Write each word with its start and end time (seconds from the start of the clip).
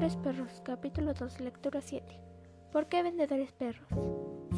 Vendedores 0.00 0.24
Perros, 0.24 0.62
capítulo 0.64 1.12
2, 1.12 1.40
lectura 1.40 1.82
7. 1.82 2.18
¿Por 2.72 2.86
qué 2.88 3.02
vendedores 3.02 3.52
perros? 3.52 3.86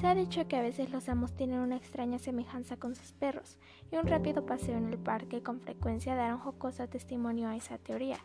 Se 0.00 0.06
ha 0.06 0.14
dicho 0.14 0.46
que 0.46 0.54
a 0.54 0.62
veces 0.62 0.90
los 0.90 1.08
amos 1.08 1.34
tienen 1.34 1.58
una 1.58 1.74
extraña 1.74 2.20
semejanza 2.20 2.76
con 2.76 2.94
sus 2.94 3.10
perros, 3.10 3.58
y 3.90 3.96
un 3.96 4.06
rápido 4.06 4.46
paseo 4.46 4.76
en 4.76 4.86
el 4.86 4.98
parque 4.98 5.42
con 5.42 5.58
frecuencia 5.58 6.14
dará 6.14 6.36
un 6.36 6.42
jocoso 6.42 6.88
testimonio 6.88 7.48
a 7.48 7.56
esa 7.56 7.76
teoría. 7.76 8.18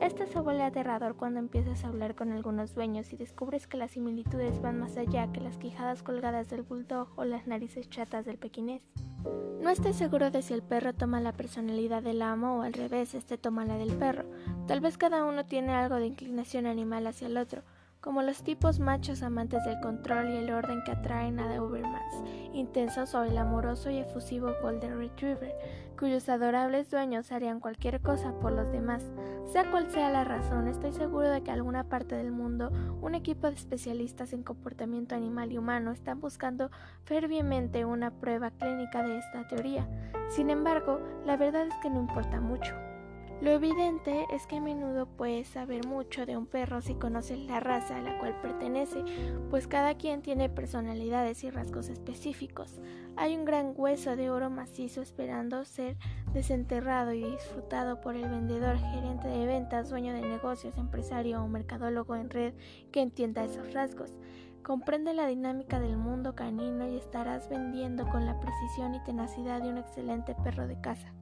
Esto 0.00 0.26
se 0.26 0.40
vuelve 0.40 0.62
aterrador 0.62 1.16
cuando 1.16 1.40
empiezas 1.40 1.84
a 1.84 1.88
hablar 1.88 2.14
con 2.14 2.32
algunos 2.32 2.74
dueños 2.74 3.12
y 3.12 3.16
descubres 3.16 3.66
que 3.66 3.76
las 3.76 3.90
similitudes 3.90 4.60
van 4.62 4.78
más 4.78 4.96
allá 4.96 5.30
que 5.32 5.40
las 5.40 5.58
quijadas 5.58 6.02
colgadas 6.02 6.48
del 6.48 6.62
bulldog 6.62 7.08
o 7.16 7.24
las 7.24 7.46
narices 7.46 7.90
chatas 7.90 8.24
del 8.24 8.38
pequinés. 8.38 8.82
No 9.60 9.70
estoy 9.70 9.92
seguro 9.92 10.30
de 10.30 10.42
si 10.42 10.54
el 10.54 10.62
perro 10.62 10.94
toma 10.94 11.20
la 11.20 11.32
personalidad 11.32 12.02
del 12.02 12.22
amo 12.22 12.58
o 12.58 12.62
al 12.62 12.72
revés, 12.72 13.14
este 13.14 13.36
toma 13.36 13.64
la 13.64 13.76
del 13.76 13.92
perro. 13.96 14.24
Tal 14.66 14.80
vez 14.80 14.96
cada 14.96 15.24
uno 15.24 15.44
tiene 15.44 15.72
algo 15.72 15.96
de 15.96 16.06
inclinación 16.06 16.66
animal 16.66 17.06
hacia 17.06 17.26
el 17.26 17.36
otro, 17.36 17.62
como 18.00 18.22
los 18.22 18.42
tipos 18.42 18.78
machos 18.78 19.22
amantes 19.22 19.64
del 19.64 19.80
control 19.80 20.30
y 20.30 20.36
el 20.36 20.52
orden 20.52 20.82
que 20.84 20.92
atraen 20.92 21.40
a 21.40 21.54
Dobermans, 21.54 22.22
intensos 22.52 23.14
o 23.14 23.24
el 23.24 23.36
amoroso 23.36 23.90
y 23.90 23.98
efusivo 23.98 24.52
Golden 24.62 24.98
Retriever, 24.98 25.54
cuyos 25.98 26.28
adorables 26.28 26.90
dueños 26.90 27.32
harían 27.32 27.60
cualquier 27.60 28.00
cosa 28.00 28.32
por 28.40 28.52
los 28.52 28.70
demás. 28.70 29.02
Sea 29.52 29.70
cual 29.70 29.90
sea 29.90 30.10
la 30.10 30.24
razón, 30.24 30.68
estoy 30.68 30.92
seguro 30.92 31.30
de 31.30 31.42
que 31.42 31.50
alguna 31.50 31.84
parte 31.84 32.14
del 32.16 32.32
mundo 32.32 32.70
un 33.00 33.14
equipo 33.14 33.46
de 33.46 33.54
especialistas 33.54 34.32
en 34.32 34.42
comportamiento 34.42 35.14
animal 35.14 35.52
y 35.52 35.58
humano 35.58 35.92
están 35.92 36.20
buscando 36.20 36.70
fervientemente 37.04 37.84
una 37.84 38.10
prueba 38.10 38.50
clínica 38.50 39.02
de 39.02 39.18
esta 39.18 39.46
teoría. 39.46 39.88
Sin 40.30 40.50
embargo, 40.50 41.00
la 41.24 41.36
verdad 41.36 41.66
es 41.66 41.74
que 41.82 41.90
no 41.90 42.00
importa 42.00 42.40
mucho. 42.40 42.74
Lo 43.42 43.50
evidente 43.50 44.24
es 44.32 44.46
que 44.46 44.56
a 44.56 44.60
menudo 44.62 45.04
puedes 45.04 45.48
saber 45.48 45.86
mucho 45.86 46.24
de 46.24 46.38
un 46.38 46.46
perro 46.46 46.80
si 46.80 46.94
conoces 46.94 47.38
la 47.40 47.60
raza 47.60 47.98
a 47.98 48.00
la 48.00 48.18
cual 48.18 48.34
pertenece, 48.40 49.04
pues 49.50 49.68
cada 49.68 49.94
quien 49.98 50.22
tiene 50.22 50.48
personalidades 50.48 51.44
y 51.44 51.50
rasgos 51.50 51.90
específicos. 51.90 52.80
Hay 53.14 53.36
un 53.36 53.44
gran 53.44 53.74
hueso 53.76 54.16
de 54.16 54.30
oro 54.30 54.48
macizo 54.48 55.02
esperando 55.02 55.66
ser 55.66 55.98
desenterrado 56.32 57.12
y 57.12 57.24
disfrutado 57.24 58.00
por 58.00 58.16
el 58.16 58.26
vendedor, 58.26 58.78
gerente 58.78 59.28
de 59.28 59.44
ventas, 59.44 59.90
dueño 59.90 60.14
de 60.14 60.22
negocios, 60.22 60.78
empresario 60.78 61.44
o 61.44 61.46
mercadólogo 61.46 62.16
en 62.16 62.30
red 62.30 62.54
que 62.90 63.02
entienda 63.02 63.44
esos 63.44 63.74
rasgos. 63.74 64.16
Comprende 64.62 65.12
la 65.12 65.26
dinámica 65.26 65.78
del 65.78 65.98
mundo 65.98 66.34
canino 66.34 66.88
y 66.88 66.96
estarás 66.96 67.50
vendiendo 67.50 68.08
con 68.08 68.24
la 68.24 68.40
precisión 68.40 68.94
y 68.94 69.04
tenacidad 69.04 69.60
de 69.60 69.68
un 69.68 69.78
excelente 69.78 70.34
perro 70.42 70.66
de 70.66 70.80
casa. 70.80 71.12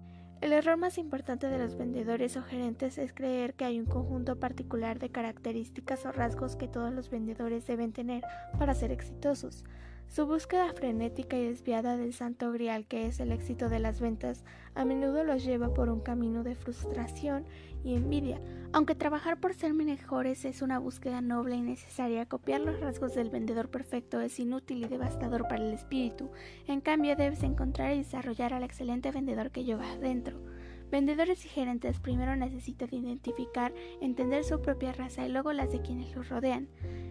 El 0.41 0.53
error 0.53 0.77
más 0.77 0.99
importante 0.99 1.49
de 1.49 1.59
los 1.59 1.77
vendedores 1.77 2.37
o 2.37 2.43
gerentes 2.43 2.99
es 2.99 3.13
creer 3.13 3.55
que 3.55 3.65
hay 3.65 3.81
un 3.81 3.87
conjunto 3.87 4.39
particular 4.39 4.99
de 4.99 5.11
características 5.11 6.05
o 6.05 6.13
rasgos 6.13 6.57
que 6.57 6.69
todos 6.69 6.93
los 6.93 7.11
vendedores 7.11 7.67
deben 7.67 7.93
tener 7.93 8.23
para 8.59 8.75
ser 8.75 8.93
exitosos. 8.93 9.65
Su 10.09 10.27
búsqueda 10.27 10.73
frenética 10.73 11.37
y 11.37 11.49
desviada 11.49 11.97
del 11.97 12.15
santo 12.15 12.53
grial 12.53 12.87
que 12.87 13.07
es 13.07 13.21
el 13.21 13.33
éxito 13.33 13.69
de 13.69 13.81
las 13.81 14.01
ventas 14.01 14.45
a 14.75 14.85
menudo 14.85 15.25
los 15.25 15.45
lleva 15.45 15.73
por 15.73 15.89
un 15.89 16.01
camino 16.01 16.43
de 16.43 16.55
frustración 16.55 17.45
y 17.85 17.95
envidia. 17.95 18.41
Aunque 18.73 18.95
trabajar 18.95 19.39
por 19.39 19.55
ser 19.55 19.73
mejores 19.73 20.45
es 20.45 20.63
una 20.63 20.79
búsqueda 20.79 21.21
noble 21.21 21.57
y 21.57 21.61
necesaria, 21.61 22.27
copiar 22.27 22.61
los 22.61 22.81
rasgos 22.81 23.15
del 23.15 23.31
vendedor 23.31 23.69
perfecto 23.69 24.21
es 24.21 24.39
inútil 24.41 24.85
y 24.85 24.89
devastador 24.89 25.43
para 25.49 25.65
el 25.65 25.73
espíritu. 25.73 26.31
En 26.67 26.81
cambio, 26.81 27.15
debes 27.15 27.43
encontrar 27.43 27.95
y 27.95 27.99
desarrollar 27.99 28.53
al 28.53 28.65
excelente 28.65 29.13
vendedor 29.13 29.51
que 29.51 29.65
llevas 29.65 30.01
dentro. 30.01 30.41
Vendedores 30.91 31.45
y 31.45 31.49
gerentes 31.49 31.99
primero 31.99 32.37
necesitan 32.37 32.89
identificar, 32.93 33.73
entender 34.01 34.45
su 34.45 34.61
propia 34.61 34.93
raza 34.93 35.27
y 35.27 35.31
luego 35.31 35.53
las 35.53 35.73
de 35.73 35.81
quienes 35.81 36.15
los 36.15 36.29
rodean. 36.29 36.69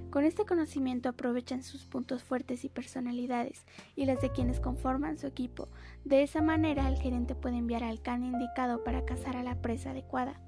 Con 0.10 0.26
este 0.26 0.46
conocimiento 0.46 1.10
aprovechan 1.10 1.64
sus 1.64 1.86
puntos 1.86 2.24
fuertes 2.24 2.64
y 2.64 2.70
personalidades 2.70 3.66
y 3.96 4.06
las 4.06 4.22
de 4.22 4.32
quienes 4.32 4.60
conforman 4.60 5.18
su 5.18 5.28
equipo. 5.28 5.70
De 6.06 6.22
esa 6.22 6.42
manera 6.42 6.88
el 6.88 6.98
gerente 6.98 7.36
puede 7.36 7.58
enviar 7.58 7.84
al 7.84 8.02
can 8.02 8.24
indicado 8.24 8.84
para 8.84 9.06
cazar 9.06 9.36
a 9.36 9.44
la 9.44 9.62
presa 9.62 9.90
adecuada. 9.90 10.40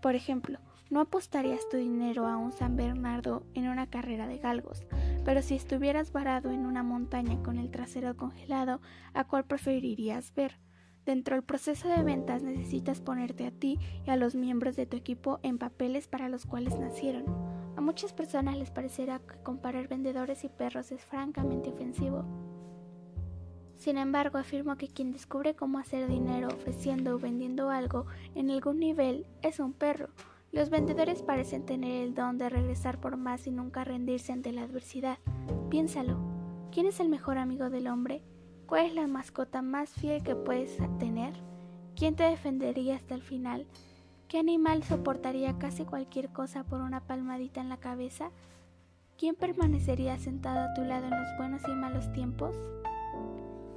Por 0.00 0.14
ejemplo, 0.14 0.58
no 0.90 1.00
apostarías 1.00 1.68
tu 1.68 1.76
dinero 1.76 2.26
a 2.26 2.38
un 2.38 2.52
San 2.52 2.76
Bernardo 2.76 3.44
en 3.54 3.68
una 3.68 3.88
carrera 3.88 4.26
de 4.26 4.38
galgos, 4.38 4.86
pero 5.24 5.42
si 5.42 5.54
estuvieras 5.54 6.12
varado 6.12 6.50
en 6.50 6.64
una 6.64 6.82
montaña 6.82 7.42
con 7.42 7.58
el 7.58 7.70
trasero 7.70 8.16
congelado, 8.16 8.80
¿a 9.12 9.24
cuál 9.24 9.44
preferirías 9.44 10.34
ver? 10.34 10.56
Dentro 11.06 11.36
del 11.36 11.44
proceso 11.44 11.88
de 11.88 12.02
ventas 12.02 12.42
necesitas 12.42 13.00
ponerte 13.00 13.46
a 13.46 13.50
ti 13.50 13.78
y 14.06 14.10
a 14.10 14.16
los 14.16 14.34
miembros 14.34 14.76
de 14.76 14.86
tu 14.86 14.96
equipo 14.96 15.40
en 15.42 15.58
papeles 15.58 16.08
para 16.08 16.28
los 16.28 16.46
cuales 16.46 16.78
nacieron. 16.78 17.24
A 17.76 17.80
muchas 17.80 18.12
personas 18.12 18.56
les 18.56 18.70
parecerá 18.70 19.20
que 19.20 19.42
comparar 19.42 19.88
vendedores 19.88 20.44
y 20.44 20.48
perros 20.48 20.92
es 20.92 21.02
francamente 21.04 21.70
ofensivo. 21.70 22.24
Sin 23.76 23.96
embargo, 23.96 24.38
afirmo 24.38 24.76
que 24.76 24.88
quien 24.88 25.12
descubre 25.12 25.54
cómo 25.54 25.78
hacer 25.78 26.08
dinero 26.08 26.48
ofreciendo 26.48 27.14
o 27.14 27.18
vendiendo 27.18 27.70
algo 27.70 28.06
en 28.34 28.50
algún 28.50 28.80
nivel 28.80 29.24
es 29.40 29.60
un 29.60 29.72
perro. 29.72 30.08
Los 30.50 30.70
vendedores 30.70 31.22
parecen 31.22 31.64
tener 31.64 32.02
el 32.02 32.14
don 32.14 32.38
de 32.38 32.48
regresar 32.48 33.00
por 33.00 33.16
más 33.16 33.46
y 33.46 33.52
nunca 33.52 33.84
rendirse 33.84 34.32
ante 34.32 34.50
la 34.50 34.62
adversidad. 34.62 35.18
Piénsalo. 35.70 36.18
¿Quién 36.72 36.86
es 36.86 36.98
el 36.98 37.08
mejor 37.08 37.38
amigo 37.38 37.70
del 37.70 37.86
hombre? 37.86 38.24
¿Cuál 38.68 38.84
es 38.84 38.94
la 38.94 39.06
mascota 39.06 39.62
más 39.62 39.88
fiel 39.94 40.22
que 40.22 40.36
puedes 40.36 40.76
tener? 40.98 41.32
¿Quién 41.96 42.16
te 42.16 42.24
defendería 42.24 42.96
hasta 42.96 43.14
el 43.14 43.22
final? 43.22 43.66
¿Qué 44.28 44.38
animal 44.38 44.82
soportaría 44.82 45.58
casi 45.58 45.86
cualquier 45.86 46.28
cosa 46.34 46.64
por 46.64 46.82
una 46.82 47.00
palmadita 47.00 47.62
en 47.62 47.70
la 47.70 47.78
cabeza? 47.78 48.30
¿Quién 49.16 49.36
permanecería 49.36 50.18
sentado 50.18 50.60
a 50.60 50.74
tu 50.74 50.82
lado 50.82 51.06
en 51.06 51.18
los 51.18 51.36
buenos 51.38 51.62
y 51.66 51.70
malos 51.70 52.12
tiempos? 52.12 52.54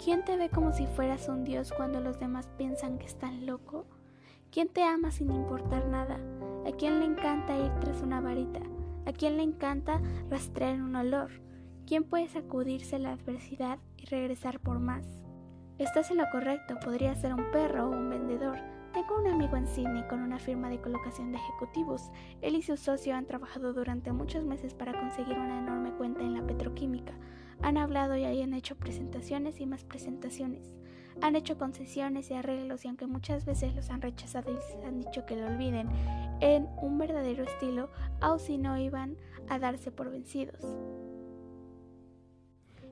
¿Quién 0.03 0.25
te 0.25 0.35
ve 0.35 0.50
como 0.50 0.74
si 0.74 0.85
fueras 0.88 1.30
un 1.30 1.46
dios 1.46 1.72
cuando 1.72 2.01
los 2.01 2.19
demás 2.19 2.50
piensan 2.57 2.97
que 2.97 3.06
estás 3.06 3.34
loco? 3.34 3.85
¿Quién 4.51 4.68
te 4.68 4.84
ama 4.84 5.12
sin 5.12 5.31
importar 5.31 5.88
nada? 5.88 6.19
¿A 6.68 6.72
quién 6.74 7.00
le 7.00 7.06
encanta 7.06 7.57
ir 7.57 7.72
tras 7.80 8.01
una 8.01 8.19
varita? 8.19 8.59
¿A 9.06 9.13
quién 9.13 9.38
le 9.38 9.44
encanta 9.44 10.01
rastrear 10.30 10.81
un 10.81 10.97
olor? 10.97 11.31
¿Quién 11.86 12.03
puede 12.03 12.28
sacudirse 12.28 13.00
la 13.00 13.14
adversidad 13.14 13.80
y 13.97 14.06
regresar 14.06 14.59
por 14.59 14.80
más? 14.80 15.06
Estás 15.78 16.12
en 16.12 16.18
lo 16.18 16.30
correcto, 16.31 16.78
podría 16.84 17.16
ser 17.16 17.34
un 17.34 17.52
perro 17.52 17.88
o 17.88 17.92
un 17.92 18.09
vendedor, 18.09 18.58
tengo 18.94 19.18
un 19.18 19.28
amigo 19.28 19.56
en 19.56 19.68
Sydney 19.68 20.03
con 20.09 20.22
una 20.22 20.38
firma 20.38 20.69
de 20.69 20.81
colocación 20.81 21.31
de 21.31 21.38
ejecutivos. 21.38 22.12
Él 22.42 22.56
y 22.56 22.62
su 22.62 22.75
socio 22.75 23.16
han 23.16 23.25
trabajado 23.25 23.72
durante 23.72 24.12
muchos 24.12 24.44
meses 24.44 24.74
para 24.74 24.92
conseguir 25.00 25.40
una 25.40 25.59
enorme 25.59 25.92
cuenta 25.94 26.22
en 26.22 26.34
la 26.34 26.46
petroquímica. 26.46 27.14
Han 27.62 27.78
hablado 27.78 28.18
y 28.18 28.25
han 28.25 28.53
hecho 28.53 28.75
presentaciones 28.75 29.62
y 29.62 29.66
más 29.66 29.86
presentaciones. 29.86 30.75
Han 31.22 31.38
hecho 31.38 31.58
concesiones 31.58 32.31
y 32.31 32.34
arreglos 32.34 32.84
y 32.84 32.90
aunque 32.90 33.08
muchas 33.08 33.46
veces 33.46 33.75
los 33.75 33.90
han 33.92 34.02
rechazado 34.02 34.52
y 34.52 34.56
les 34.56 34.86
han 34.86 35.00
dicho 35.00 35.25
que 35.25 35.38
lo 35.38 35.48
olviden, 35.48 35.88
en 36.42 36.68
un 36.81 36.98
verdadero 36.98 37.44
estilo, 37.44 37.90
si 38.40 38.58
no 38.58 38.78
iban 38.78 39.16
a 39.48 39.58
darse 39.58 39.92
por 39.92 40.12
vencidos. 40.12 40.66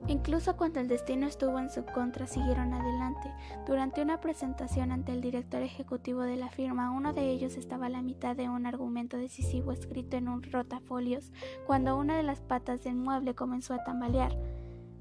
Incluso 0.06 0.56
cuando 0.56 0.80
el 0.80 0.88
destino 0.88 1.26
estuvo 1.26 1.58
en 1.58 1.70
su 1.70 1.84
contra, 1.84 2.26
siguieron 2.26 2.72
adelante. 2.72 3.32
Durante 3.66 4.02
una 4.02 4.20
presentación 4.20 4.92
ante 4.92 5.12
el 5.12 5.20
director 5.20 5.62
ejecutivo 5.62 6.22
de 6.22 6.36
la 6.36 6.48
firma, 6.48 6.90
uno 6.90 7.12
de 7.12 7.30
ellos 7.30 7.56
estaba 7.56 7.86
a 7.86 7.90
la 7.90 8.02
mitad 8.02 8.34
de 8.34 8.48
un 8.48 8.66
argumento 8.66 9.18
decisivo 9.18 9.72
escrito 9.72 10.16
en 10.16 10.28
un 10.28 10.42
rotafolios, 10.42 11.30
cuando 11.66 11.96
una 11.96 12.16
de 12.16 12.22
las 12.22 12.40
patas 12.40 12.82
del 12.82 12.96
mueble 12.96 13.34
comenzó 13.34 13.74
a 13.74 13.84
tambalear. 13.84 14.36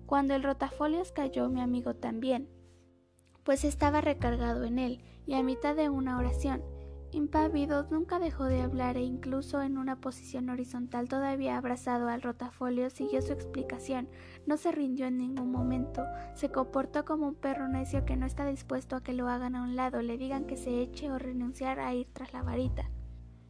Cuando 0.06 0.36
el 0.36 0.44
rotafolios 0.44 1.12
cayó, 1.12 1.50
mi 1.50 1.62
amigo 1.62 1.96
también, 1.96 2.50
pues 3.44 3.64
estaba 3.64 4.02
recargado 4.02 4.64
en 4.66 4.80
él, 4.80 5.04
y 5.26 5.36
a 5.36 5.44
mitad 5.44 5.76
de 5.76 5.90
una 5.90 6.18
oración. 6.18 6.62
Impávido, 7.12 7.88
nunca 7.90 8.20
dejó 8.20 8.46
de 8.46 8.62
hablar 8.62 8.96
e 8.96 9.02
incluso 9.02 9.64
en 9.64 9.80
una 9.80 10.00
posición 10.00 10.50
horizontal 10.50 11.08
todavía 11.10 11.58
abrazado 11.58 12.08
al 12.08 12.22
rotafolio 12.22 12.92
siguió 12.92 13.24
su 13.24 13.34
explicación. 13.34 14.08
No 14.46 14.58
se 14.58 14.72
rindió 14.72 15.08
en 15.08 15.18
ningún 15.18 15.52
momento. 15.52 16.04
Se 16.36 16.52
comportó 16.52 17.06
como 17.06 17.28
un 17.28 17.36
perro 17.36 17.68
necio 17.68 18.06
que 18.06 18.16
no 18.16 18.28
está 18.28 18.46
dispuesto 18.46 18.96
a 18.96 19.04
que 19.04 19.14
lo 19.14 19.28
hagan 19.28 19.56
a 19.56 19.64
un 19.64 19.76
lado, 19.76 20.04
le 20.04 20.18
digan 20.18 20.46
que 20.46 20.56
se 20.56 20.82
eche 20.82 21.12
o 21.12 21.18
renunciar 21.18 21.80
a 21.80 21.96
ir 21.96 22.08
tras 22.14 22.32
la 22.32 22.44
varita. 22.44 22.92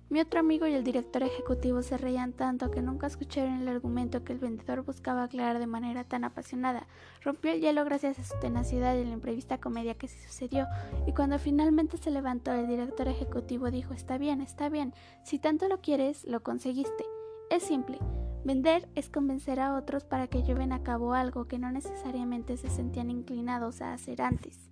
Mi 0.09 0.19
otro 0.19 0.39
amigo 0.39 0.65
y 0.65 0.73
el 0.73 0.83
director 0.83 1.21
ejecutivo 1.21 1.83
se 1.83 1.95
reían 1.95 2.33
tanto 2.33 2.71
que 2.71 2.81
nunca 2.81 3.05
escucharon 3.05 3.61
el 3.61 3.67
argumento 3.67 4.23
que 4.23 4.33
el 4.33 4.39
vendedor 4.39 4.81
buscaba 4.81 5.21
aclarar 5.21 5.59
de 5.59 5.67
manera 5.67 6.03
tan 6.03 6.23
apasionada. 6.23 6.87
Rompió 7.21 7.51
el 7.51 7.61
hielo 7.61 7.85
gracias 7.85 8.17
a 8.17 8.23
su 8.23 8.39
tenacidad 8.39 8.95
y 8.95 9.05
la 9.05 9.11
imprevista 9.11 9.59
comedia 9.59 9.93
que 9.93 10.07
se 10.07 10.27
sucedió, 10.27 10.65
y 11.05 11.13
cuando 11.13 11.37
finalmente 11.37 11.97
se 11.97 12.09
levantó 12.09 12.51
el 12.53 12.67
director 12.67 13.07
ejecutivo 13.07 13.69
dijo 13.69 13.93
Está 13.93 14.17
bien, 14.17 14.41
está 14.41 14.67
bien, 14.67 14.95
si 15.23 15.37
tanto 15.37 15.67
lo 15.67 15.79
quieres, 15.79 16.25
lo 16.25 16.41
conseguiste. 16.41 17.05
Es 17.51 17.61
simple. 17.61 17.99
Vender 18.43 18.89
es 18.95 19.09
convencer 19.09 19.59
a 19.59 19.75
otros 19.75 20.05
para 20.05 20.25
que 20.25 20.41
lleven 20.41 20.71
a 20.71 20.81
cabo 20.81 21.13
algo 21.13 21.47
que 21.47 21.59
no 21.59 21.71
necesariamente 21.71 22.57
se 22.57 22.71
sentían 22.71 23.11
inclinados 23.11 23.81
a 23.81 23.93
hacer 23.93 24.23
antes. 24.23 24.71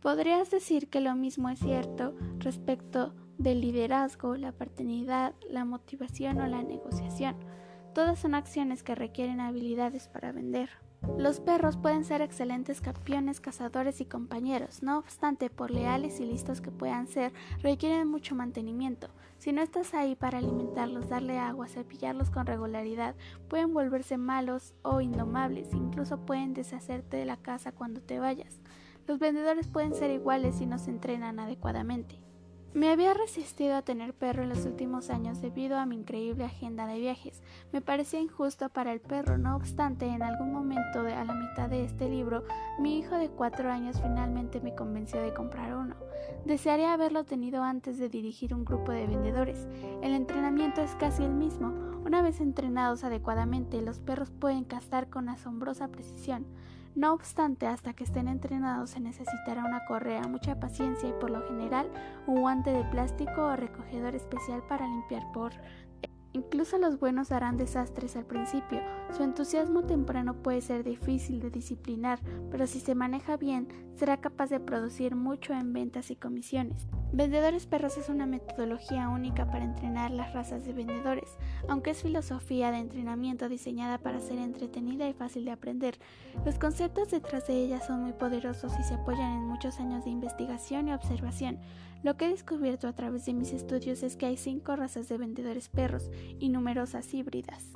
Podrías 0.00 0.50
decir 0.50 0.90
que 0.90 1.00
lo 1.00 1.14
mismo 1.14 1.50
es 1.50 1.60
cierto 1.60 2.16
respecto 2.38 3.14
del 3.38 3.60
liderazgo, 3.60 4.36
la 4.36 4.52
paternidad, 4.52 5.34
la 5.48 5.64
motivación 5.64 6.40
o 6.40 6.46
la 6.46 6.62
negociación. 6.62 7.36
Todas 7.94 8.18
son 8.18 8.34
acciones 8.34 8.82
que 8.82 8.94
requieren 8.94 9.40
habilidades 9.40 10.08
para 10.08 10.32
vender. 10.32 10.70
Los 11.18 11.38
perros 11.38 11.76
pueden 11.76 12.04
ser 12.04 12.22
excelentes 12.22 12.80
campeones, 12.80 13.40
cazadores 13.40 14.00
y 14.00 14.04
compañeros, 14.04 14.82
no 14.82 14.98
obstante, 14.98 15.48
por 15.48 15.70
leales 15.70 16.18
y 16.18 16.24
listos 16.24 16.60
que 16.60 16.72
puedan 16.72 17.06
ser, 17.06 17.32
requieren 17.62 18.08
mucho 18.08 18.34
mantenimiento. 18.34 19.08
Si 19.38 19.52
no 19.52 19.62
estás 19.62 19.94
ahí 19.94 20.16
para 20.16 20.38
alimentarlos, 20.38 21.08
darle 21.08 21.38
agua, 21.38 21.68
cepillarlos 21.68 22.30
con 22.30 22.46
regularidad, 22.46 23.14
pueden 23.48 23.74
volverse 23.74 24.16
malos 24.16 24.74
o 24.82 25.00
indomables, 25.00 25.72
incluso 25.72 26.24
pueden 26.24 26.52
deshacerte 26.52 27.16
de 27.16 27.26
la 27.26 27.36
casa 27.36 27.70
cuando 27.70 28.00
te 28.00 28.18
vayas. 28.18 28.60
Los 29.06 29.18
vendedores 29.18 29.68
pueden 29.68 29.94
ser 29.94 30.10
iguales 30.10 30.56
si 30.56 30.66
no 30.66 30.78
se 30.78 30.90
entrenan 30.90 31.38
adecuadamente. 31.38 32.23
Me 32.74 32.90
había 32.90 33.14
resistido 33.14 33.76
a 33.76 33.82
tener 33.82 34.14
perro 34.14 34.42
en 34.42 34.48
los 34.48 34.66
últimos 34.66 35.08
años 35.08 35.40
debido 35.40 35.78
a 35.78 35.86
mi 35.86 35.94
increíble 35.94 36.44
agenda 36.44 36.88
de 36.88 36.98
viajes. 36.98 37.40
Me 37.72 37.80
parecía 37.80 38.18
injusto 38.18 38.68
para 38.68 38.92
el 38.92 39.00
perro, 39.00 39.38
no 39.38 39.54
obstante, 39.54 40.06
en 40.06 40.24
algún 40.24 40.52
momento 40.52 41.04
de, 41.04 41.14
a 41.14 41.24
la 41.24 41.34
mitad 41.34 41.70
de 41.70 41.84
este 41.84 42.08
libro, 42.08 42.42
mi 42.80 42.98
hijo 42.98 43.14
de 43.14 43.28
cuatro 43.28 43.70
años 43.70 44.00
finalmente 44.02 44.60
me 44.60 44.74
convenció 44.74 45.22
de 45.22 45.32
comprar 45.32 45.76
uno. 45.76 45.94
Desearía 46.46 46.92
haberlo 46.92 47.22
tenido 47.22 47.62
antes 47.62 47.96
de 47.98 48.08
dirigir 48.08 48.52
un 48.52 48.64
grupo 48.64 48.90
de 48.90 49.06
vendedores. 49.06 49.68
El 50.02 50.12
entrenamiento 50.12 50.80
es 50.80 50.96
casi 50.96 51.22
el 51.22 51.32
mismo. 51.32 51.68
Una 52.04 52.22
vez 52.22 52.40
entrenados 52.40 53.04
adecuadamente, 53.04 53.82
los 53.82 54.00
perros 54.00 54.32
pueden 54.32 54.64
cazar 54.64 55.08
con 55.08 55.28
asombrosa 55.28 55.86
precisión. 55.86 56.44
No 56.94 57.12
obstante, 57.12 57.66
hasta 57.66 57.92
que 57.92 58.04
estén 58.04 58.28
entrenados 58.28 58.90
se 58.90 59.00
necesitará 59.00 59.64
una 59.64 59.84
correa, 59.86 60.22
mucha 60.28 60.60
paciencia 60.60 61.08
y 61.08 61.12
por 61.14 61.30
lo 61.30 61.46
general 61.48 61.90
un 62.26 62.40
guante 62.40 62.70
de 62.70 62.84
plástico 62.84 63.42
o 63.42 63.56
recogedor 63.56 64.14
especial 64.14 64.62
para 64.68 64.86
limpiar 64.86 65.30
por 65.32 65.52
Incluso 66.34 66.78
los 66.78 66.98
buenos 66.98 67.30
harán 67.30 67.56
desastres 67.56 68.16
al 68.16 68.26
principio. 68.26 68.80
Su 69.16 69.22
entusiasmo 69.22 69.84
temprano 69.84 70.34
puede 70.42 70.60
ser 70.60 70.82
difícil 70.82 71.38
de 71.38 71.48
disciplinar, 71.48 72.18
pero 72.50 72.66
si 72.66 72.80
se 72.80 72.96
maneja 72.96 73.36
bien, 73.36 73.68
será 73.94 74.16
capaz 74.16 74.50
de 74.50 74.58
producir 74.58 75.14
mucho 75.14 75.52
en 75.52 75.72
ventas 75.72 76.10
y 76.10 76.16
comisiones. 76.16 76.88
Vendedores 77.12 77.66
Perros 77.66 77.96
es 77.96 78.08
una 78.08 78.26
metodología 78.26 79.08
única 79.08 79.48
para 79.48 79.64
entrenar 79.64 80.10
las 80.10 80.32
razas 80.34 80.64
de 80.64 80.72
vendedores, 80.72 81.38
aunque 81.68 81.90
es 81.90 82.02
filosofía 82.02 82.72
de 82.72 82.78
entrenamiento 82.78 83.48
diseñada 83.48 83.98
para 83.98 84.18
ser 84.18 84.38
entretenida 84.38 85.08
y 85.08 85.12
fácil 85.12 85.44
de 85.44 85.52
aprender. 85.52 85.96
Los 86.44 86.58
conceptos 86.58 87.12
detrás 87.12 87.46
de 87.46 87.54
ella 87.54 87.80
son 87.80 88.02
muy 88.02 88.14
poderosos 88.14 88.72
y 88.80 88.82
se 88.82 88.94
apoyan 88.94 89.30
en 89.30 89.44
muchos 89.44 89.78
años 89.78 90.02
de 90.04 90.10
investigación 90.10 90.88
y 90.88 90.92
observación. 90.92 91.60
Lo 92.02 92.16
que 92.16 92.26
he 92.26 92.30
descubierto 92.30 92.88
a 92.88 92.94
través 92.94 93.26
de 93.26 93.34
mis 93.34 93.52
estudios 93.52 94.02
es 94.02 94.16
que 94.16 94.26
hay 94.26 94.36
cinco 94.36 94.74
razas 94.74 95.08
de 95.08 95.18
vendedores 95.18 95.68
perros 95.68 96.10
y 96.40 96.48
numerosas 96.48 97.14
híbridas. 97.14 97.74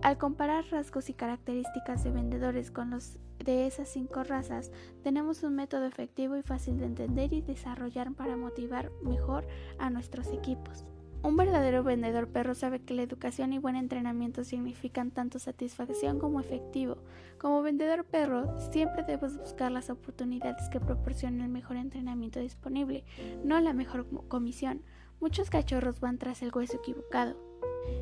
Al 0.00 0.16
comparar 0.16 0.64
rasgos 0.70 1.10
y 1.10 1.14
características 1.14 2.04
de 2.04 2.10
vendedores 2.10 2.70
con 2.70 2.90
los 2.90 3.18
de 3.44 3.66
esas 3.66 3.88
cinco 3.88 4.22
razas, 4.22 4.70
tenemos 5.02 5.42
un 5.42 5.56
método 5.56 5.86
efectivo 5.86 6.36
y 6.36 6.42
fácil 6.42 6.78
de 6.78 6.86
entender 6.86 7.32
y 7.32 7.42
desarrollar 7.42 8.12
para 8.12 8.36
motivar 8.36 8.92
mejor 9.02 9.46
a 9.78 9.90
nuestros 9.90 10.28
equipos. 10.28 10.84
Un 11.24 11.36
verdadero 11.36 11.82
vendedor 11.82 12.28
perro 12.28 12.54
sabe 12.54 12.80
que 12.80 12.94
la 12.94 13.02
educación 13.02 13.52
y 13.52 13.58
buen 13.58 13.74
entrenamiento 13.74 14.44
significan 14.44 15.10
tanto 15.10 15.40
satisfacción 15.40 16.20
como 16.20 16.38
efectivo. 16.38 16.98
Como 17.38 17.60
vendedor 17.60 18.04
perro, 18.04 18.56
siempre 18.70 19.02
debes 19.02 19.36
buscar 19.36 19.72
las 19.72 19.90
oportunidades 19.90 20.68
que 20.70 20.78
proporcionen 20.78 21.40
el 21.40 21.48
mejor 21.48 21.76
entrenamiento 21.76 22.38
disponible, 22.38 23.04
no 23.42 23.60
la 23.60 23.72
mejor 23.72 24.06
comisión. 24.28 24.82
Muchos 25.20 25.50
cachorros 25.50 25.98
van 25.98 26.18
tras 26.18 26.40
el 26.42 26.52
hueso 26.54 26.76
equivocado. 26.76 27.36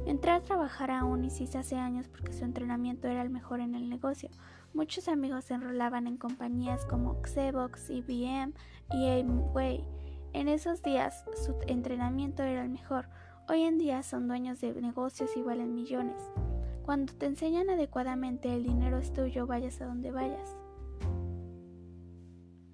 Entré 0.06 0.31
a 0.31 0.43
trabajar 0.43 0.91
a 0.91 1.05
Unisys 1.05 1.56
hace 1.56 1.77
años 1.77 2.09
porque 2.09 2.33
su 2.33 2.44
entrenamiento 2.44 3.09
era 3.09 3.23
el 3.23 3.31
mejor 3.31 3.61
en 3.61 3.75
el 3.75 3.88
negocio. 3.88 4.31
Muchos 4.75 5.09
amigos 5.09 5.44
se 5.44 5.55
enrolaban 5.55 6.06
en 6.06 6.17
compañías 6.17 6.85
como 6.87 7.21
Xerox, 7.23 7.91
IBM 7.91 8.53
y 8.93 9.21
Amway 9.21 9.85
en 10.37 10.49
esos 10.49 10.83
días 10.83 11.25
su 11.47 11.56
entrenamiento 11.67 12.43
era 12.43 12.62
el 12.62 12.69
mejor. 12.69 13.09
Hoy 13.49 13.62
en 13.62 13.79
día 13.79 14.03
son 14.03 14.29
dueños 14.29 14.61
de 14.61 14.75
negocios 14.83 15.31
y 15.35 15.41
valen 15.41 15.75
millones. 15.75 16.23
Cuando 16.85 17.15
te 17.15 17.25
enseñan 17.25 17.71
adecuadamente 17.71 18.53
el 18.53 18.62
dinero 18.62 18.99
es 18.99 19.15
tuyo, 19.15 19.47
vayas 19.47 19.81
a 19.81 19.87
donde 19.87 20.11
vayas. 20.11 20.59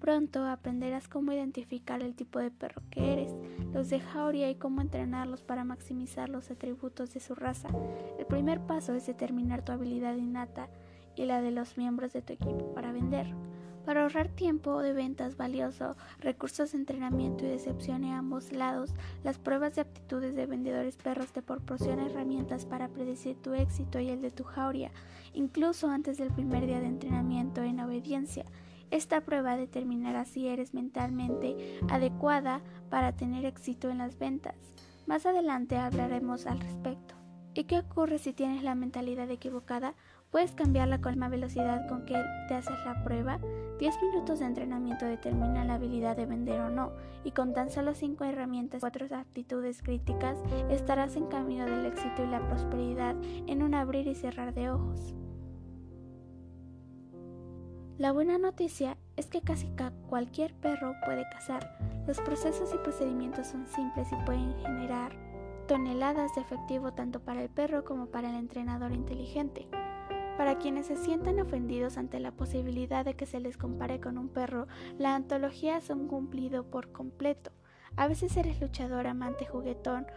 Pronto 0.03 0.45
aprenderás 0.45 1.07
cómo 1.07 1.31
identificar 1.31 2.03
el 2.03 2.13
tipo 2.13 2.39
de 2.39 2.51
perro 2.51 2.81
que 2.91 3.13
eres, 3.13 3.31
los 3.71 3.89
de 3.89 4.01
jauría 4.01 4.49
y 4.49 4.55
cómo 4.55 4.81
entrenarlos 4.81 5.43
para 5.43 5.63
maximizar 5.63 6.27
los 6.27 6.51
atributos 6.51 7.13
de 7.13 7.21
su 7.21 7.35
raza. 7.35 7.69
El 8.19 8.25
primer 8.25 8.59
paso 8.59 8.93
es 8.95 9.07
determinar 9.07 9.63
tu 9.63 9.71
habilidad 9.71 10.17
innata 10.17 10.67
y 11.15 11.23
la 11.23 11.41
de 11.41 11.51
los 11.51 11.77
miembros 11.77 12.11
de 12.11 12.21
tu 12.21 12.33
equipo 12.33 12.73
para 12.73 12.91
vender. 12.91 13.33
Para 13.85 14.03
ahorrar 14.03 14.27
tiempo 14.27 14.81
de 14.81 14.91
ventas 14.91 15.37
valioso, 15.37 15.95
recursos 16.19 16.73
de 16.73 16.79
entrenamiento 16.79 17.45
y 17.45 17.47
decepción 17.47 18.03
en 18.03 18.11
ambos 18.11 18.51
lados, 18.51 18.93
las 19.23 19.37
pruebas 19.39 19.75
de 19.75 19.83
aptitudes 19.83 20.35
de 20.35 20.47
vendedores 20.47 20.97
perros 20.97 21.31
te 21.31 21.41
proporcionan 21.41 22.07
herramientas 22.07 22.65
para 22.65 22.89
predecir 22.89 23.37
tu 23.37 23.53
éxito 23.53 24.01
y 24.01 24.09
el 24.09 24.21
de 24.21 24.31
tu 24.31 24.43
jauría, 24.43 24.91
incluso 25.33 25.87
antes 25.87 26.17
del 26.17 26.33
primer 26.33 26.65
día 26.65 26.81
de 26.81 26.87
entrenamiento 26.87 27.63
en 27.63 27.79
obediencia. 27.79 28.43
Esta 28.91 29.21
prueba 29.21 29.57
determinará 29.57 30.25
si 30.25 30.47
eres 30.47 30.73
mentalmente 30.73 31.79
adecuada 31.89 32.61
para 32.89 33.13
tener 33.13 33.45
éxito 33.45 33.89
en 33.89 33.97
las 33.97 34.19
ventas. 34.19 34.55
Más 35.07 35.25
adelante 35.25 35.77
hablaremos 35.77 36.45
al 36.45 36.59
respecto. 36.59 37.15
¿Y 37.55 37.65
qué 37.65 37.79
ocurre 37.79 38.17
si 38.17 38.33
tienes 38.33 38.63
la 38.63 38.73
mentalidad 38.73 39.29
equivocada? 39.29 39.93
Puedes 40.31 40.53
cambiarla 40.53 40.99
con 40.99 41.19
la 41.19 41.29
velocidad 41.29 41.87
con 41.87 42.05
que 42.05 42.15
te 42.47 42.55
haces 42.55 42.77
la 42.85 43.03
prueba. 43.03 43.39
10 43.77 43.95
minutos 44.01 44.39
de 44.39 44.45
entrenamiento 44.45 45.05
determinan 45.05 45.67
la 45.67 45.75
habilidad 45.75 46.17
de 46.17 46.25
vender 46.25 46.59
o 46.61 46.71
no, 46.71 46.91
y 47.23 47.31
con 47.31 47.53
tan 47.53 47.69
solo 47.69 47.93
5 47.93 48.23
herramientas 48.23 48.79
y 48.79 48.81
4 48.81 49.15
aptitudes 49.15 49.83
críticas 49.83 50.39
estarás 50.71 51.15
en 51.15 51.27
camino 51.27 51.65
del 51.65 51.85
éxito 51.85 52.23
y 52.23 52.27
la 52.27 52.47
prosperidad 52.47 53.15
en 53.45 53.61
un 53.61 53.75
abrir 53.75 54.07
y 54.07 54.15
cerrar 54.15 54.55
de 54.55 54.71
ojos. 54.71 55.13
La 57.99 58.11
buena 58.11 58.39
noticia 58.39 58.97
es 59.17 59.27
que 59.27 59.41
casi 59.41 59.71
cualquier 60.09 60.55
perro 60.55 60.95
puede 61.05 61.29
cazar. 61.29 61.77
Los 62.07 62.19
procesos 62.21 62.73
y 62.73 62.77
procedimientos 62.79 63.45
son 63.45 63.67
simples 63.67 64.07
y 64.11 64.25
pueden 64.25 64.57
generar 64.57 65.15
toneladas 65.67 66.33
de 66.33 66.41
efectivo 66.41 66.93
tanto 66.93 67.19
para 67.19 67.43
el 67.43 67.49
perro 67.49 67.85
como 67.85 68.07
para 68.07 68.31
el 68.31 68.35
entrenador 68.35 68.93
inteligente. 68.93 69.67
Para 70.37 70.57
quienes 70.57 70.87
se 70.87 70.95
sientan 70.95 71.39
ofendidos 71.39 71.97
ante 71.97 72.19
la 72.19 72.31
posibilidad 72.31 73.05
de 73.05 73.15
que 73.15 73.27
se 73.27 73.39
les 73.39 73.57
compare 73.57 73.99
con 73.99 74.17
un 74.17 74.29
perro, 74.29 74.67
la 74.97 75.13
antología 75.13 75.77
es 75.77 75.91
un 75.91 76.07
cumplido 76.07 76.63
por 76.63 76.91
completo. 76.91 77.51
A 77.95 78.07
veces 78.07 78.35
eres 78.37 78.59
luchador, 78.59 79.05
amante, 79.05 79.45
juguetón 79.45 80.07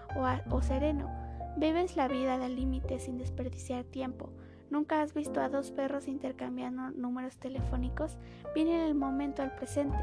o, 0.51 0.63
sereno. 0.63 1.11
Vives 1.59 1.95
la 1.95 2.09
vida 2.09 2.43
al 2.43 2.57
límite 2.57 2.99
sin 2.99 3.19
desperdiciar 3.19 3.85
tiempo. 3.85 4.33
¿Nunca 4.71 5.03
has 5.03 5.15
visto 5.15 5.41
a 5.41 5.49
dos 5.49 5.71
perros 5.71 6.09
intercambiando 6.09 6.91
números 6.91 7.39
telefónicos? 7.39 8.19
Viene 8.55 8.87
el 8.87 8.95
momento 8.95 9.43
al 9.43 9.55
presente. 9.55 9.99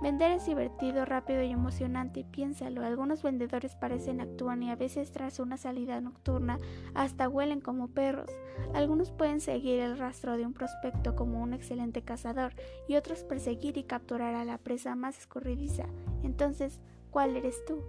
Vender 0.00 0.30
es 0.30 0.46
divertido, 0.46 1.04
rápido 1.04 1.42
y 1.42 1.50
emocionante, 1.50 2.24
piénsalo. 2.24 2.84
Algunos 2.84 3.22
vendedores 3.22 3.74
parecen 3.74 4.20
actúan 4.20 4.62
y 4.62 4.70
a 4.70 4.76
veces 4.76 5.10
tras 5.10 5.40
una 5.40 5.56
salida 5.56 6.00
nocturna 6.00 6.58
hasta 6.94 7.28
huelen 7.28 7.60
como 7.60 7.88
perros. 7.88 8.30
Algunos 8.74 9.10
pueden 9.10 9.40
seguir 9.40 9.80
el 9.80 9.98
rastro 9.98 10.36
de 10.36 10.46
un 10.46 10.54
prospecto 10.54 11.16
como 11.16 11.42
un 11.42 11.52
excelente 11.52 12.02
cazador 12.02 12.52
y 12.86 12.94
otros 12.94 13.24
perseguir 13.24 13.76
y 13.76 13.82
capturar 13.82 14.36
a 14.36 14.44
la 14.44 14.58
presa 14.58 14.94
más 14.94 15.18
escurridiza. 15.18 15.86
Entonces, 16.22 16.80
¿cuál 17.10 17.36
eres 17.36 17.64
tú? 17.66 17.82